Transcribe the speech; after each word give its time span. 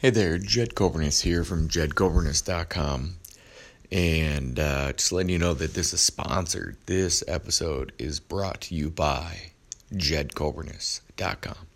Hey 0.00 0.08
there, 0.08 0.38
Jed 0.38 0.74
Kobernusz 0.74 1.20
here 1.20 1.44
from 1.44 1.68
jedkobernusz.com. 1.68 3.16
And 3.92 4.58
uh, 4.58 4.94
just 4.94 5.12
letting 5.12 5.28
you 5.28 5.38
know 5.38 5.52
that 5.52 5.74
this 5.74 5.92
is 5.92 6.00
sponsored. 6.00 6.78
This 6.86 7.22
episode 7.28 7.92
is 7.98 8.18
brought 8.18 8.62
to 8.62 8.74
you 8.74 8.88
by 8.88 9.50
jedkobernusz.com. 9.92 11.66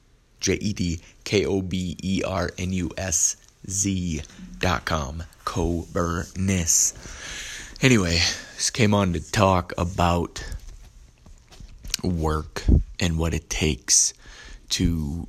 J 0.40 0.54
E 0.54 0.72
D 0.72 1.00
K 1.24 1.45
O 1.45 1.60
B 1.60 1.98
E 2.02 2.22
R 2.26 2.50
N 2.56 2.72
U 2.72 2.90
S 2.96 3.37
Z.com. 3.68 5.25
Kobernusz. 5.45 6.95
Anyway, 7.82 8.20
just 8.56 8.72
came 8.72 8.95
on 8.95 9.12
to 9.12 9.32
talk 9.32 9.75
about 9.77 10.43
work 12.02 12.64
and 12.98 13.18
what 13.18 13.34
it 13.34 13.50
takes 13.50 14.14
to 14.70 15.29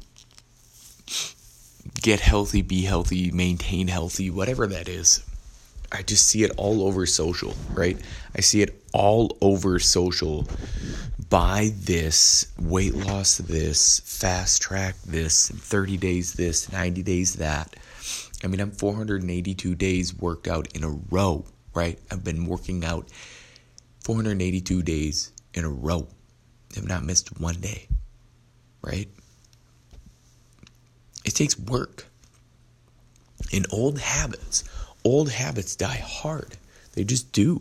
get 2.05 2.19
healthy, 2.19 2.61
be 2.61 2.83
healthy, 2.83 3.31
maintain 3.31 3.87
healthy, 3.87 4.29
whatever 4.29 4.67
that 4.67 4.87
is. 4.87 5.25
I 5.91 6.03
just 6.03 6.27
see 6.27 6.43
it 6.43 6.51
all 6.55 6.83
over 6.83 7.07
social, 7.07 7.55
right? 7.73 7.97
I 8.35 8.41
see 8.41 8.61
it 8.61 8.79
all 8.93 9.35
over 9.41 9.79
social. 9.79 10.47
Buy 11.31 11.71
this, 11.73 12.53
weight 12.59 12.93
loss 12.93 13.39
this, 13.39 14.01
fast 14.01 14.61
track 14.61 14.93
this, 15.03 15.49
30 15.49 15.97
days 15.97 16.33
this, 16.33 16.71
90 16.71 17.01
days 17.01 17.33
that. 17.37 17.75
I 18.43 18.47
mean, 18.47 18.59
I'm 18.59 18.69
482 18.69 19.73
days 19.73 20.15
worked 20.15 20.47
out 20.47 20.67
in 20.75 20.83
a 20.83 20.95
row, 21.09 21.43
right? 21.73 21.97
I've 22.11 22.23
been 22.23 22.45
working 22.45 22.85
out 22.85 23.09
482 24.03 24.83
days 24.83 25.31
in 25.55 25.65
a 25.65 25.69
row. 25.69 26.07
I've 26.77 26.87
not 26.87 27.03
missed 27.03 27.39
one 27.39 27.55
day, 27.55 27.87
right? 28.83 29.07
It 31.25 31.35
takes 31.35 31.57
work. 31.59 32.05
And 33.51 33.65
old 33.71 33.99
habits, 33.99 34.63
old 35.03 35.29
habits 35.31 35.75
die 35.75 36.01
hard. 36.03 36.57
They 36.93 37.03
just 37.03 37.31
do. 37.31 37.59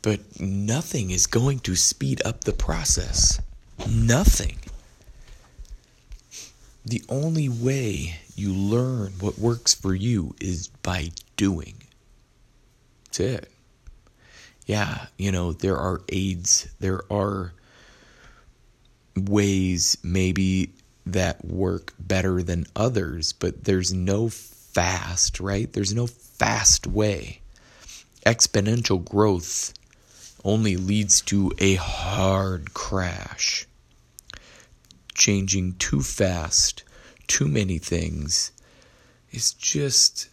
But 0.00 0.40
nothing 0.40 1.10
is 1.10 1.26
going 1.26 1.60
to 1.60 1.76
speed 1.76 2.22
up 2.24 2.44
the 2.44 2.52
process. 2.52 3.40
Nothing. 3.88 4.58
The 6.84 7.02
only 7.08 7.48
way 7.48 8.18
you 8.36 8.52
learn 8.52 9.14
what 9.20 9.38
works 9.38 9.74
for 9.74 9.94
you 9.94 10.34
is 10.40 10.68
by 10.82 11.10
doing. 11.36 11.74
That's 13.06 13.20
it. 13.20 13.50
Yeah, 14.66 15.06
you 15.18 15.32
know, 15.32 15.52
there 15.52 15.76
are 15.76 16.02
aids, 16.10 16.68
there 16.80 17.00
are 17.12 17.52
ways 19.16 19.96
maybe 20.02 20.70
that 21.06 21.44
work 21.44 21.92
better 21.98 22.42
than 22.42 22.66
others, 22.74 23.32
but 23.32 23.64
there's 23.64 23.92
no 23.92 24.28
fast, 24.28 25.40
right? 25.40 25.72
There's 25.72 25.94
no 25.94 26.06
fast 26.06 26.86
way. 26.86 27.40
Exponential 28.26 29.04
growth 29.04 29.74
only 30.44 30.76
leads 30.76 31.20
to 31.22 31.52
a 31.58 31.74
hard 31.74 32.74
crash. 32.74 33.66
Changing 35.14 35.74
too 35.74 36.02
fast, 36.02 36.82
too 37.26 37.46
many 37.46 37.78
things 37.78 38.50
is 39.30 39.52
just 39.54 40.28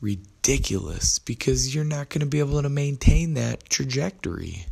ridiculous 0.00 1.18
because 1.18 1.74
you're 1.74 1.84
not 1.84 2.08
going 2.08 2.20
to 2.20 2.26
be 2.26 2.38
able 2.38 2.62
to 2.62 2.68
maintain 2.68 3.34
that 3.34 3.68
trajectory. 3.68 4.66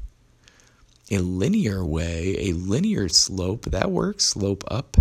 A 1.11 1.19
linear 1.19 1.84
way, 1.84 2.48
a 2.48 2.53
linear 2.53 3.09
slope, 3.09 3.67
that 3.67 3.91
works, 3.91 4.25
slope 4.25 4.65
up. 4.69 4.97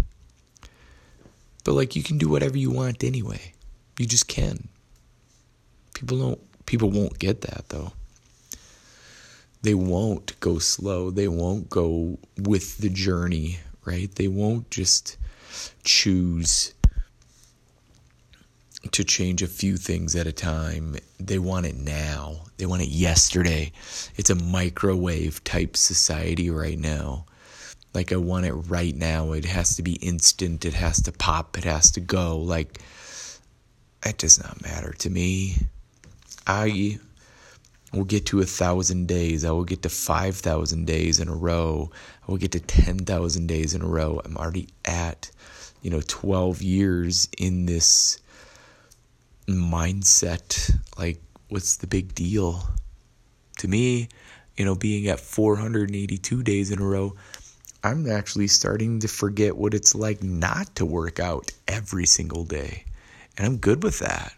But 1.66 1.73
like 1.73 1.97
you 1.97 2.03
can 2.03 2.17
do 2.17 2.30
whatever 2.30 2.58
you 2.58 2.71
want 2.71 3.03
anyway. 3.03 3.52
You 3.99 4.05
just 4.05 4.30
can. 4.30 4.69
People 5.94 6.19
don't 6.19 6.66
people 6.66 6.89
won't 6.89 7.19
get 7.19 7.41
that 7.41 7.66
though. 7.67 7.91
They 9.61 9.73
won't 9.73 10.39
go 10.39 10.59
slow. 10.59 11.09
They 11.09 11.27
won't 11.27 11.70
go 11.70 12.20
with 12.37 12.77
the 12.77 12.89
journey, 12.89 13.59
right? 13.83 14.14
They 14.14 14.27
won't 14.27 14.70
just 14.70 15.17
choose 15.83 16.73
to 18.92 19.03
change 19.03 19.42
a 19.42 19.47
few 19.47 19.77
things 19.77 20.15
at 20.15 20.27
a 20.27 20.32
time. 20.32 20.97
They 21.20 21.39
want 21.39 21.65
it 21.65 21.76
now. 21.76 22.43
They 22.58 22.67
want 22.67 22.83
it 22.83 22.89
yesterday. 22.89 23.71
It's 24.15 24.30
a 24.30 24.36
microwave 24.36 25.43
type 25.43 25.76
society 25.76 26.52
right 26.52 26.77
now. 26.77 27.26
Like 27.95 28.11
I 28.11 28.17
want 28.17 28.45
it 28.45 28.54
right 28.54 28.95
now. 28.95 29.32
It 29.32 29.45
has 29.45 29.78
to 29.78 29.83
be 29.83 29.94
instant. 29.94 30.66
It 30.66 30.73
has 30.73 31.02
to 31.04 31.11
pop. 31.11 31.58
It 31.58 31.64
has 31.64 31.92
to 31.92 32.02
go. 32.02 32.38
Like 32.38 32.82
it 34.06 34.17
does 34.17 34.42
not 34.44 34.61
matter 34.61 34.94
to 35.00 35.10
me. 35.10 35.56
I 36.45 37.00
will 37.94 38.04
get 38.04 38.28
to 38.28 38.42
a 38.42 38.45
thousand 38.45 39.08
days. 39.08 39.45
I 39.45 39.52
will 39.52 39.64
get 39.64 39.82
to 39.83 39.89
five 39.89 40.36
thousand 40.36 40.86
days 40.86 41.20
in 41.20 41.30
a 41.30 41.36
row. 41.36 41.89
I 42.28 42.32
will 42.32 42.38
get 42.38 42.52
to 42.52 42.60
ten 42.60 43.00
thousand 43.00 43.48
days 43.48 43.73
in 43.73 43.82
a 43.82 43.88
row. 43.88 44.22
I'm 44.23 44.38
already 44.38 44.67
at, 44.83 45.32
you 45.82 45.89
know, 45.89 46.02
twelve 46.06 46.62
years 46.62 47.30
in 47.38 47.66
this 47.66 48.20
mindset. 49.48 50.76
Like, 50.98 51.22
what's 51.50 51.77
the 51.77 51.88
big 51.88 52.14
deal? 52.14 52.64
To 53.60 53.67
me, 53.70 54.10
you 54.58 54.66
know, 54.66 54.76
being 54.76 55.08
at 55.08 55.20
482 55.20 56.44
days 56.44 56.72
in 56.72 56.80
a 56.80 56.86
row, 56.86 57.16
I'm 57.85 58.09
actually 58.09 58.47
starting 58.47 58.99
to 59.01 59.07
forget 59.07 59.55
what 59.55 59.75
it's 59.75 59.93
like 59.93 60.23
not 60.23 60.75
to 60.77 60.87
work 60.87 61.19
out 61.19 61.51
every 61.67 62.07
single 62.07 62.43
day. 62.43 62.83
And 63.37 63.45
I'm 63.45 63.57
good 63.57 63.83
with 63.83 63.99
that. 63.99 64.33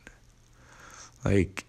Like 1.23 1.63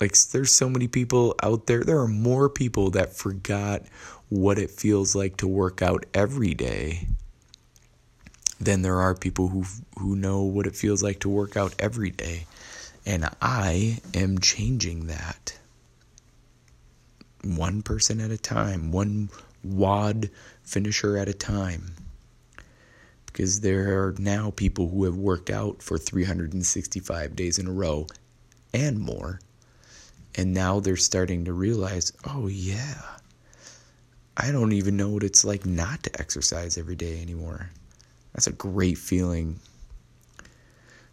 like 0.00 0.18
there's 0.32 0.52
so 0.52 0.68
many 0.68 0.86
people 0.86 1.34
out 1.42 1.66
there. 1.66 1.82
There 1.82 1.98
are 2.00 2.08
more 2.08 2.50
people 2.50 2.90
that 2.90 3.16
forgot 3.16 3.84
what 4.28 4.58
it 4.58 4.70
feels 4.70 5.16
like 5.16 5.38
to 5.38 5.48
work 5.48 5.80
out 5.80 6.04
every 6.12 6.52
day 6.52 7.08
than 8.60 8.82
there 8.82 9.00
are 9.00 9.14
people 9.14 9.48
who 9.48 9.64
who 9.98 10.16
know 10.16 10.42
what 10.42 10.66
it 10.66 10.76
feels 10.76 11.02
like 11.02 11.20
to 11.20 11.30
work 11.30 11.56
out 11.56 11.74
every 11.78 12.10
day. 12.10 12.44
And 13.06 13.30
I 13.40 14.00
am 14.12 14.40
changing 14.40 15.06
that. 15.06 15.58
One 17.42 17.80
person 17.80 18.20
at 18.20 18.30
a 18.30 18.38
time, 18.38 18.92
one 18.92 19.30
WOD 19.64 20.30
finisher 20.62 21.16
at 21.16 21.28
a 21.28 21.34
time. 21.34 21.94
Because 23.26 23.60
there 23.60 24.04
are 24.04 24.14
now 24.18 24.50
people 24.50 24.88
who 24.88 25.04
have 25.04 25.16
worked 25.16 25.50
out 25.50 25.82
for 25.82 25.98
365 25.98 27.34
days 27.34 27.58
in 27.58 27.66
a 27.66 27.72
row 27.72 28.06
and 28.72 28.98
more. 28.98 29.40
And 30.36 30.54
now 30.54 30.80
they're 30.80 30.96
starting 30.96 31.44
to 31.44 31.52
realize, 31.52 32.12
oh, 32.24 32.48
yeah, 32.48 33.02
I 34.36 34.50
don't 34.50 34.72
even 34.72 34.96
know 34.96 35.10
what 35.10 35.22
it's 35.22 35.44
like 35.44 35.64
not 35.64 36.02
to 36.04 36.20
exercise 36.20 36.76
every 36.76 36.96
day 36.96 37.20
anymore. 37.22 37.70
That's 38.32 38.48
a 38.48 38.52
great 38.52 38.98
feeling. 38.98 39.60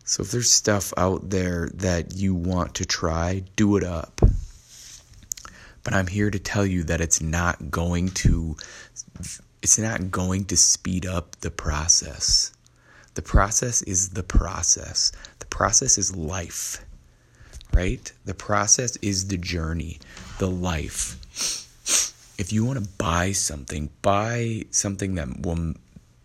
So 0.03 0.23
if 0.23 0.31
there's 0.31 0.51
stuff 0.51 0.91
out 0.97 1.29
there 1.29 1.69
that 1.75 2.15
you 2.15 2.33
want 2.33 2.75
to 2.75 2.85
try, 2.85 3.43
do 3.55 3.77
it 3.77 3.83
up. 3.83 4.21
But 5.83 5.93
I'm 5.93 6.07
here 6.07 6.29
to 6.29 6.39
tell 6.39 6.65
you 6.65 6.83
that 6.83 7.01
it's 7.01 7.21
not 7.21 7.71
going 7.71 8.09
to 8.09 8.55
it's 9.61 9.77
not 9.77 10.11
going 10.11 10.45
to 10.45 10.57
speed 10.57 11.05
up 11.05 11.35
the 11.41 11.51
process. 11.51 12.51
The 13.13 13.21
process 13.21 13.81
is 13.83 14.09
the 14.09 14.23
process. 14.23 15.11
The 15.39 15.45
process 15.45 15.97
is 15.97 16.15
life. 16.15 16.83
Right? 17.73 18.11
The 18.25 18.33
process 18.33 18.97
is 18.97 19.27
the 19.27 19.37
journey, 19.37 19.99
the 20.39 20.49
life. 20.49 21.17
If 22.37 22.51
you 22.51 22.65
want 22.65 22.83
to 22.83 22.89
buy 22.97 23.31
something, 23.33 23.89
buy 24.01 24.65
something 24.71 25.15
that 25.15 25.41
will 25.41 25.75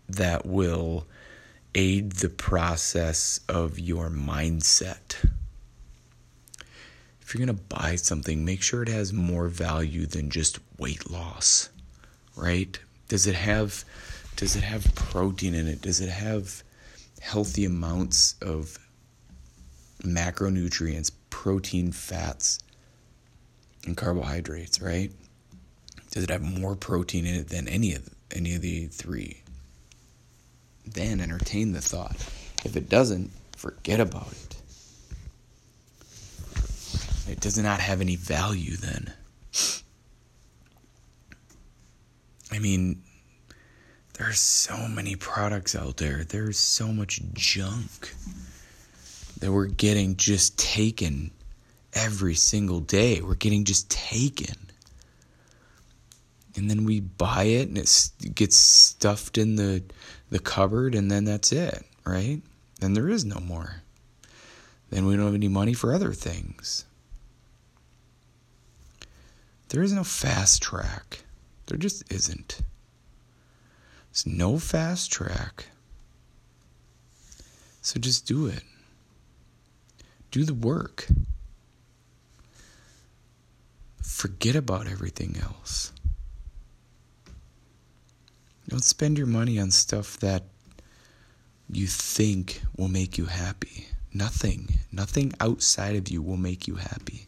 that 0.09 0.45
will 0.45 1.05
aid 1.75 2.13
the 2.13 2.29
process 2.29 3.39
of 3.47 3.77
your 3.77 4.09
mindset 4.09 5.15
if 7.27 7.33
you're 7.33 7.45
going 7.45 7.57
to 7.57 7.63
buy 7.75 7.97
something, 7.97 8.45
make 8.45 8.61
sure 8.61 8.83
it 8.83 8.87
has 8.87 9.11
more 9.11 9.49
value 9.49 10.05
than 10.05 10.29
just 10.29 10.59
weight 10.77 11.11
loss, 11.11 11.67
right? 12.37 12.79
Does 13.09 13.27
it 13.27 13.35
have 13.35 13.83
does 14.37 14.55
it 14.55 14.63
have 14.63 14.95
protein 14.95 15.53
in 15.53 15.67
it? 15.67 15.81
Does 15.81 15.99
it 15.99 16.07
have 16.07 16.63
healthy 17.19 17.65
amounts 17.65 18.35
of 18.41 18.79
macronutrients, 20.03 21.11
protein, 21.29 21.91
fats, 21.91 22.59
and 23.85 23.97
carbohydrates, 23.97 24.79
right? 24.79 25.11
Does 26.11 26.23
it 26.23 26.29
have 26.29 26.41
more 26.41 26.77
protein 26.77 27.25
in 27.25 27.35
it 27.35 27.49
than 27.49 27.67
any 27.67 27.93
of 27.93 28.07
any 28.31 28.55
of 28.55 28.61
the 28.61 28.87
three? 28.87 29.41
Then 30.85 31.19
entertain 31.19 31.73
the 31.73 31.81
thought. 31.81 32.15
If 32.63 32.77
it 32.77 32.87
doesn't, 32.87 33.31
forget 33.57 33.99
about 33.99 34.31
it. 34.31 34.46
It 37.29 37.39
does 37.39 37.57
not 37.57 37.79
have 37.79 38.01
any 38.01 38.15
value 38.15 38.77
then. 38.77 39.13
I 42.51 42.59
mean, 42.59 43.03
there's 44.13 44.39
so 44.39 44.87
many 44.87 45.15
products 45.15 45.75
out 45.75 45.97
there. 45.97 46.23
There's 46.23 46.57
so 46.57 46.87
much 46.87 47.21
junk. 47.33 48.13
that 49.39 49.51
we're 49.51 49.67
getting 49.67 50.15
just 50.15 50.57
taken 50.57 51.31
every 51.93 52.33
single 52.33 52.79
day. 52.79 53.21
We're 53.21 53.35
getting 53.35 53.65
just 53.65 53.89
taken. 53.89 54.55
And 56.55 56.69
then 56.69 56.85
we 56.85 57.01
buy 57.01 57.43
it 57.43 57.67
and 57.67 57.77
it 57.77 58.11
gets 58.33 58.57
stuffed 58.57 59.37
in 59.37 59.55
the 59.55 59.83
the 60.29 60.39
cupboard 60.39 60.95
and 60.95 61.09
then 61.09 61.23
that's 61.23 61.51
it, 61.51 61.85
right? 62.05 62.41
Then 62.79 62.93
there 62.93 63.09
is 63.09 63.23
no 63.23 63.39
more. 63.39 63.83
Then 64.89 65.05
we 65.05 65.15
don't 65.15 65.25
have 65.25 65.35
any 65.35 65.47
money 65.47 65.73
for 65.73 65.93
other 65.93 66.13
things. 66.13 66.85
There 69.69 69.83
is 69.83 69.91
no 69.91 70.03
fast 70.03 70.61
track. 70.61 71.23
There 71.65 71.77
just 71.77 72.11
isn't. 72.11 72.61
There's 74.11 74.25
no 74.25 74.57
fast 74.57 75.11
track. 75.11 75.65
So 77.81 77.99
just 77.99 78.25
do 78.25 78.47
it. 78.47 78.63
Do 80.31 80.43
the 80.43 80.53
work. 80.53 81.07
Forget 84.01 84.55
about 84.55 84.87
everything 84.87 85.37
else. 85.41 85.91
Don't 88.69 88.83
spend 88.83 89.17
your 89.17 89.27
money 89.27 89.59
on 89.59 89.71
stuff 89.71 90.17
that 90.19 90.43
you 91.69 91.87
think 91.87 92.61
will 92.75 92.87
make 92.87 93.17
you 93.17 93.25
happy. 93.25 93.87
Nothing, 94.13 94.79
nothing 94.91 95.33
outside 95.39 95.95
of 95.95 96.09
you 96.09 96.21
will 96.21 96.37
make 96.37 96.67
you 96.67 96.75
happy. 96.75 97.26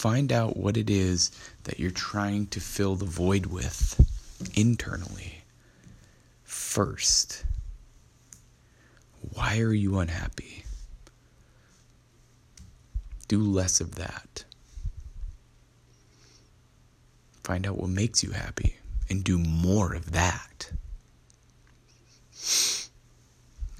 Find 0.00 0.32
out 0.32 0.56
what 0.56 0.78
it 0.78 0.88
is 0.88 1.30
that 1.64 1.78
you're 1.78 1.90
trying 1.90 2.46
to 2.46 2.58
fill 2.58 2.96
the 2.96 3.04
void 3.04 3.44
with 3.44 4.00
internally 4.54 5.42
first. 6.42 7.44
Why 9.34 9.58
are 9.58 9.74
you 9.74 9.98
unhappy? 9.98 10.64
Do 13.28 13.42
less 13.42 13.82
of 13.82 13.96
that. 13.96 14.46
Find 17.44 17.66
out 17.66 17.76
what 17.76 17.90
makes 17.90 18.22
you 18.22 18.30
happy 18.30 18.76
and 19.10 19.22
do 19.22 19.36
more 19.36 19.92
of 19.92 20.12
that. 20.12 20.72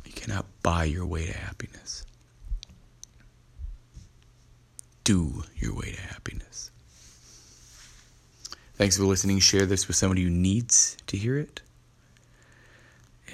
You 0.05 0.13
cannot 0.13 0.45
buy 0.63 0.85
your 0.85 1.07
way 1.07 1.25
to 1.25 1.33
happiness. 1.33 2.05
Do 5.05 5.45
your 5.57 5.75
way 5.75 5.93
to 5.93 6.01
happiness. 6.01 6.71
Thanks 8.75 8.97
for 8.97 9.05
listening. 9.05 9.41
Share 9.41 9.67
this 9.67 9.87
with 9.87 9.97
somebody 9.97 10.23
who 10.23 10.31
needs 10.31 10.97
to 11.07 11.17
hear 11.17 11.39
it. 11.39 11.61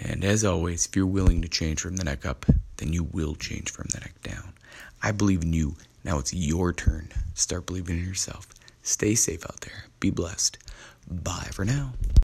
And 0.00 0.24
as 0.24 0.44
always, 0.44 0.86
if 0.86 0.96
you're 0.96 1.06
willing 1.06 1.42
to 1.42 1.48
change 1.48 1.80
from 1.80 1.96
the 1.96 2.04
neck 2.04 2.26
up, 2.26 2.46
then 2.76 2.92
you 2.92 3.04
will 3.04 3.34
change 3.34 3.70
from 3.70 3.86
the 3.92 4.00
neck 4.00 4.20
down. 4.22 4.52
I 5.02 5.12
believe 5.12 5.42
in 5.42 5.52
you. 5.52 5.76
Now 6.04 6.18
it's 6.18 6.34
your 6.34 6.72
turn. 6.72 7.10
Start 7.34 7.66
believing 7.66 7.98
in 7.98 8.04
yourself. 8.04 8.48
Stay 8.82 9.14
safe 9.14 9.44
out 9.44 9.60
there. 9.62 9.86
Be 10.00 10.10
blessed. 10.10 10.58
Bye 11.08 11.48
for 11.52 11.64
now. 11.64 11.92